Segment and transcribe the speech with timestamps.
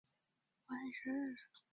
[0.03, 1.61] 力抵王安石。